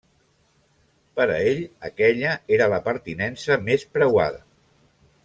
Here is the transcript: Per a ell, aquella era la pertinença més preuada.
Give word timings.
Per 1.19 1.27
a 1.33 1.35
ell, 1.49 1.61
aquella 1.91 2.31
era 2.57 2.71
la 2.75 2.81
pertinença 2.89 3.59
més 3.69 3.87
preuada. 3.99 4.43